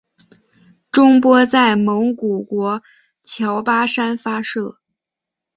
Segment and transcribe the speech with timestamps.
[0.89, 2.81] 中波在蒙古国
[3.23, 4.79] 乔巴山发射。